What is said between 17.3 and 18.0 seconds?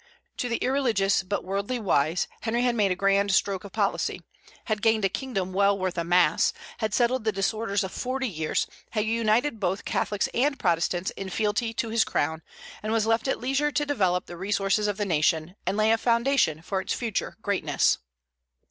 greatness.